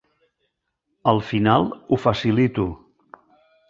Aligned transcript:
Al 1.13 1.23
final 1.29 1.71
ho 1.87 2.03
facilito. 2.09 2.69